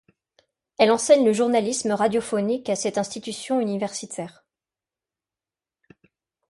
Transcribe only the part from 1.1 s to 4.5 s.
le journalisme radiophonique à cette institution universitaire.